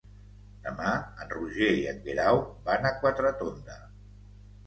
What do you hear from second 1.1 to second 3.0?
en Roger i en Guerau van a